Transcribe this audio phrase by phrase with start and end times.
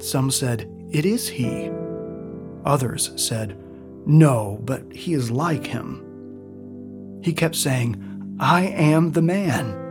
[0.00, 1.70] Some said, It is he.
[2.64, 3.58] Others said,
[4.06, 6.04] No, but he is like him.
[7.22, 9.84] He kept saying, I am the man.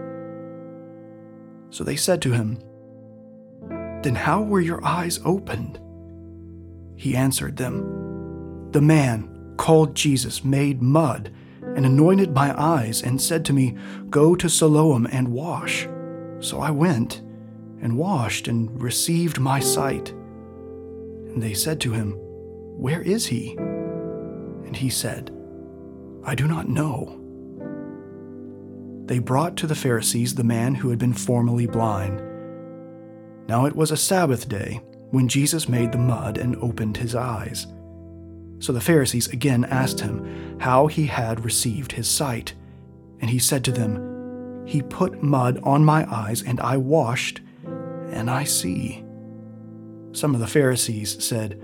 [1.70, 2.60] So they said to him,
[4.04, 5.80] Then how were your eyes opened?
[6.96, 11.34] He answered them, The man called Jesus made mud
[11.76, 13.76] and anointed my eyes and said to me,
[14.10, 15.90] Go to Siloam and wash.
[16.40, 17.22] So I went
[17.82, 20.10] and washed and received my sight.
[20.10, 23.56] And they said to him, Where is he?
[23.58, 25.32] And he said,
[26.24, 27.22] I do not know.
[29.06, 32.22] They brought to the Pharisees the man who had been formerly blind.
[33.48, 34.82] Now it was a Sabbath day
[35.12, 37.68] when Jesus made the mud and opened his eyes.
[38.60, 42.54] So the Pharisees again asked him how he had received his sight.
[43.22, 44.17] And he said to them,
[44.68, 47.40] he put mud on my eyes, and I washed,
[48.12, 49.02] and I see.
[50.12, 51.62] Some of the Pharisees said,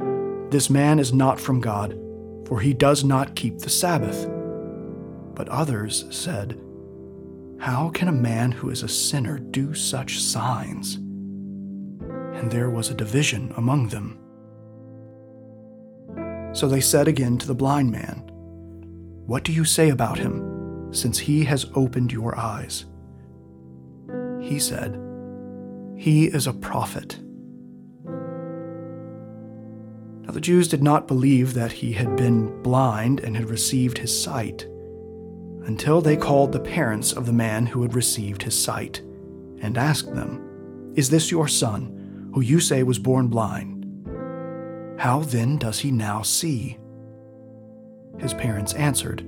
[0.49, 1.99] This man is not from God,
[2.47, 4.25] for he does not keep the Sabbath.
[5.35, 6.57] But others said,
[7.59, 10.95] How can a man who is a sinner do such signs?
[10.95, 14.17] And there was a division among them.
[16.53, 18.19] So they said again to the blind man,
[19.25, 22.85] What do you say about him, since he has opened your eyes?
[24.43, 24.99] He said,
[25.95, 27.17] He is a prophet.
[30.23, 34.21] Now the Jews did not believe that he had been blind and had received his
[34.21, 34.67] sight
[35.65, 38.99] until they called the parents of the man who had received his sight
[39.61, 43.85] and asked them, Is this your son, who you say was born blind?
[44.99, 46.77] How then does he now see?
[48.19, 49.23] His parents answered,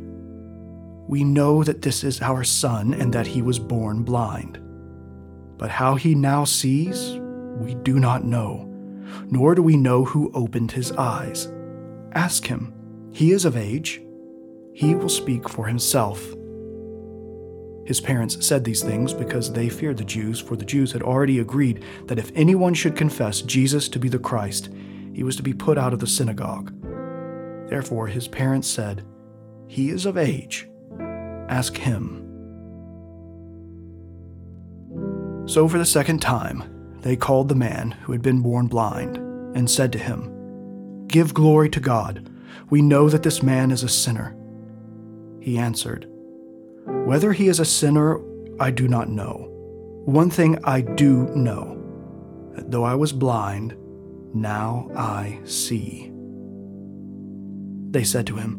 [1.07, 4.59] We know that this is our son and that he was born blind.
[5.57, 7.19] But how he now sees,
[7.59, 8.66] we do not know,
[9.29, 11.51] nor do we know who opened his eyes.
[12.13, 12.73] Ask him.
[13.11, 14.01] He is of age.
[14.73, 16.21] He will speak for himself.
[17.85, 21.39] His parents said these things because they feared the Jews, for the Jews had already
[21.39, 24.69] agreed that if anyone should confess Jesus to be the Christ,
[25.13, 26.73] he was to be put out of the synagogue.
[27.69, 29.05] Therefore, his parents said,
[29.67, 30.67] He is of age.
[31.47, 32.24] Ask him.
[35.47, 36.63] So, for the second time,
[37.01, 39.17] they called the man who had been born blind
[39.56, 42.29] and said to him, Give glory to God.
[42.72, 44.35] We know that this man is a sinner.
[45.39, 46.07] He answered,
[47.05, 48.19] Whether he is a sinner,
[48.59, 49.51] I do not know.
[50.05, 51.81] One thing I do know
[52.55, 53.75] that though I was blind,
[54.34, 56.11] now I see.
[57.91, 58.58] They said to him,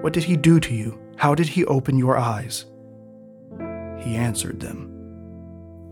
[0.00, 0.98] What did he do to you?
[1.16, 2.64] How did he open your eyes?
[4.00, 4.89] He answered them,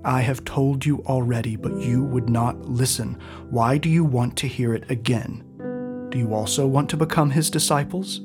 [0.04, 3.18] I have told you already, but you would not listen.
[3.50, 5.44] Why do you want to hear it again?
[6.10, 8.18] Do you also want to become his disciples?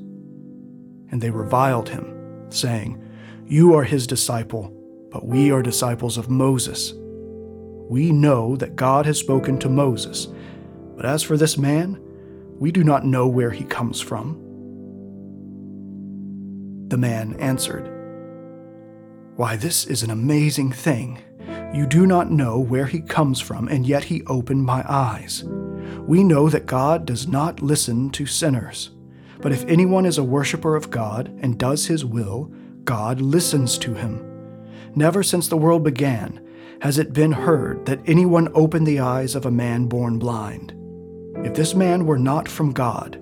[1.10, 3.04] And they reviled him, saying,
[3.46, 4.72] You are his disciple,
[5.12, 6.94] but we are disciples of Moses.
[7.90, 10.28] We know that God has spoken to Moses,
[10.96, 12.00] but as for this man,
[12.60, 14.40] we do not know where he comes from.
[16.88, 17.90] The man answered,
[19.36, 21.20] Why, this is an amazing thing.
[21.74, 25.44] You do not know where he comes from, and yet he opened my eyes.
[26.08, 28.92] We know that God does not listen to sinners.
[29.42, 32.54] But if anyone is a worshiper of God and does his will,
[32.84, 34.24] God listens to him.
[34.96, 36.40] Never since the world began
[36.82, 40.74] has it been heard that anyone opened the eyes of a man born blind.
[41.44, 43.20] If this man were not from God,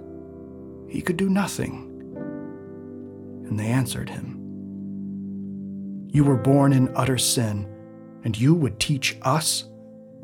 [0.89, 1.88] he could do nothing.
[3.47, 4.38] And they answered him,
[6.09, 7.70] You were born in utter sin,
[8.23, 9.65] and you would teach us?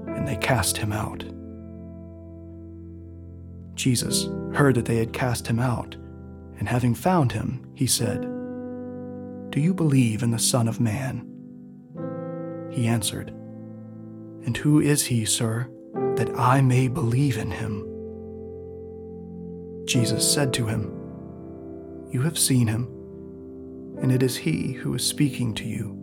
[0.07, 1.23] And they cast him out.
[3.75, 5.95] Jesus heard that they had cast him out,
[6.59, 8.21] and having found him, he said,
[9.51, 11.27] Do you believe in the Son of Man?
[12.71, 13.29] He answered,
[14.45, 15.69] And who is he, sir,
[16.15, 17.83] that I may believe in him?
[19.85, 20.91] Jesus said to him,
[22.11, 22.85] You have seen him,
[24.01, 25.96] and it is he who is speaking to you.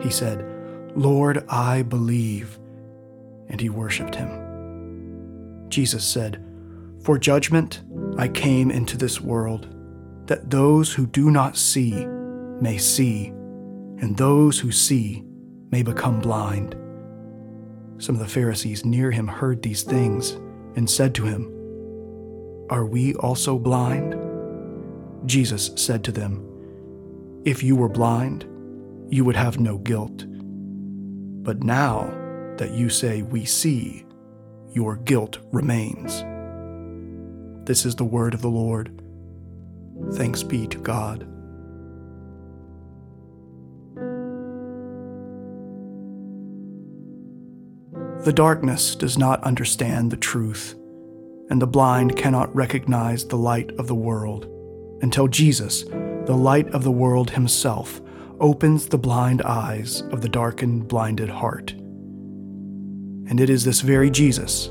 [0.00, 0.44] He said,
[0.94, 2.58] Lord, I believe,
[3.48, 5.66] and he worshipped him.
[5.68, 6.44] Jesus said,
[7.02, 7.82] For judgment
[8.16, 9.68] I came into this world,
[10.26, 12.06] that those who do not see
[12.60, 15.24] may see, and those who see
[15.70, 16.76] may become blind.
[17.98, 20.32] Some of the Pharisees near him heard these things
[20.76, 21.46] and said to him,
[22.70, 24.14] Are we also blind?
[25.26, 26.44] Jesus said to them,
[27.44, 28.46] If you were blind,
[29.08, 30.24] you would have no guilt.
[30.28, 32.10] But now
[32.58, 34.04] that you say we see,
[34.72, 36.24] your guilt remains.
[37.66, 39.00] This is the word of the Lord.
[40.14, 41.26] Thanks be to God.
[48.24, 50.74] The darkness does not understand the truth,
[51.50, 54.46] and the blind cannot recognize the light of the world
[55.02, 58.00] until Jesus, the light of the world himself,
[58.44, 61.70] opens the blind eyes of the darkened, blinded heart.
[63.30, 64.66] And it is this very Jesus,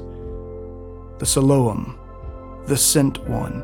[1.17, 1.97] the Siloam,
[2.67, 3.61] the sent one,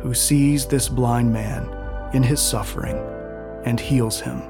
[0.00, 1.68] who sees this blind man
[2.14, 2.96] in his suffering
[3.64, 4.40] and heals him.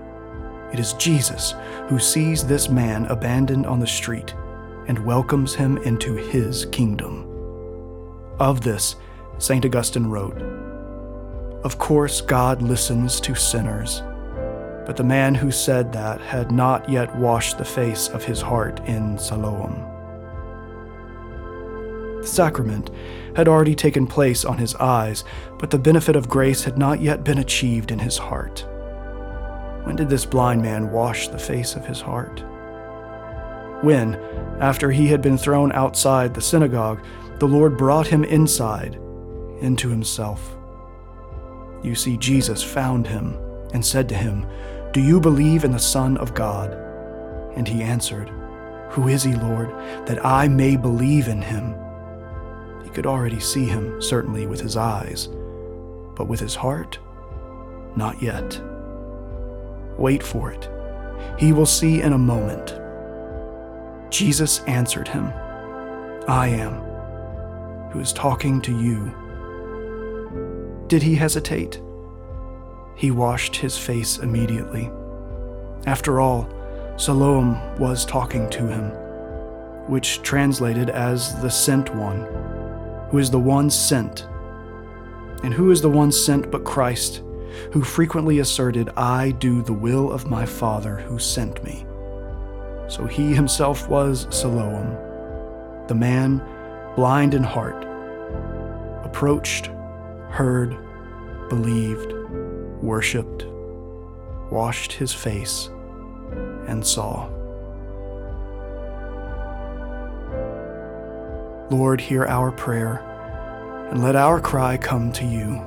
[0.70, 1.54] It is Jesus
[1.88, 4.34] who sees this man abandoned on the street
[4.86, 7.22] and welcomes him into his kingdom.
[8.38, 8.96] Of this,
[9.38, 9.64] St.
[9.64, 10.42] Augustine wrote
[11.64, 14.02] Of course, God listens to sinners
[14.86, 18.80] but the man who said that had not yet washed the face of his heart
[18.86, 19.90] in Siloam.
[22.20, 22.90] The sacrament
[23.36, 25.24] had already taken place on his eyes,
[25.58, 28.66] but the benefit of grace had not yet been achieved in his heart.
[29.84, 32.42] When did this blind man wash the face of his heart?
[33.82, 34.14] When,
[34.60, 37.04] after he had been thrown outside the synagogue,
[37.38, 38.94] the Lord brought him inside,
[39.60, 40.56] into himself.
[41.82, 43.36] You see, Jesus found him
[43.74, 44.46] and said to him,
[44.94, 46.72] do you believe in the Son of God?
[47.56, 48.28] And he answered,
[48.90, 49.70] Who is he, Lord,
[50.06, 51.74] that I may believe in him?
[52.84, 55.26] He could already see him, certainly with his eyes,
[56.14, 57.00] but with his heart,
[57.96, 58.60] not yet.
[59.98, 60.70] Wait for it.
[61.40, 62.78] He will see in a moment.
[64.12, 65.26] Jesus answered him,
[66.28, 66.74] I am,
[67.90, 69.12] who is talking to you.
[70.86, 71.80] Did he hesitate?
[72.96, 74.90] He washed his face immediately.
[75.86, 76.48] After all,
[76.96, 78.90] Siloam was talking to him,
[79.88, 82.20] which translated as the sent one,
[83.10, 84.26] who is the one sent.
[85.42, 87.22] And who is the one sent but Christ,
[87.72, 91.84] who frequently asserted, I do the will of my Father who sent me.
[92.88, 94.96] So he himself was Siloam,
[95.88, 96.42] the man
[96.96, 97.84] blind in heart,
[99.04, 99.66] approached,
[100.30, 100.76] heard,
[101.48, 102.14] believed,
[102.84, 103.46] worshipped,
[104.50, 105.70] washed his face,
[106.68, 107.28] and saw.
[111.70, 112.98] Lord, hear our prayer,
[113.90, 115.60] and let our cry come to you.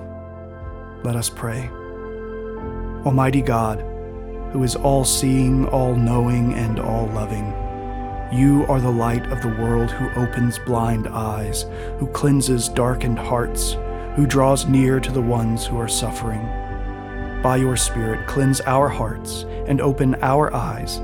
[1.04, 1.70] Let us pray.
[3.04, 3.80] Almighty God,
[4.54, 7.54] who is all seeing, all knowing, and all loving,
[8.32, 11.66] you are the light of the world who opens blind eyes,
[11.98, 13.76] who cleanses darkened hearts,
[14.16, 16.46] who draws near to the ones who are suffering
[17.42, 21.00] by your Spirit, cleanse our hearts and open our eyes,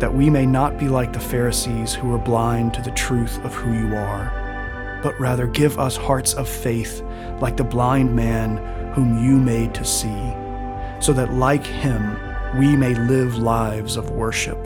[0.00, 3.54] that we may not be like the Pharisees who were blind to the truth of
[3.54, 7.02] who you are, but rather give us hearts of faith
[7.40, 8.56] like the blind man
[8.94, 10.32] whom you made to see,
[11.00, 12.18] so that like him
[12.58, 14.58] we may live lives of worship.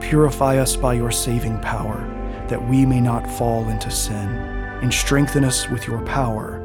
[0.00, 1.98] Purify us by your saving power,
[2.48, 4.28] that we may not fall into sin,
[4.82, 6.64] and strengthen us with your power,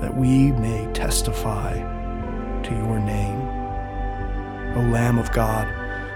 [0.00, 1.89] that we may testify
[2.70, 3.40] to your name.
[4.76, 5.66] O Lamb of God,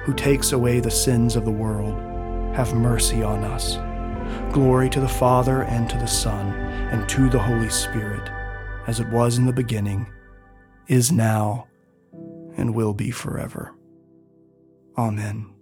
[0.04, 1.94] who takes away the sins of the world,
[2.54, 3.76] have mercy on us.
[4.52, 6.52] Glory to the Father, and to the Son,
[6.92, 8.30] and to the Holy Spirit,
[8.86, 10.06] as it was in the beginning,
[10.86, 11.66] is now,
[12.56, 13.74] and will be forever.
[14.96, 15.53] Amen.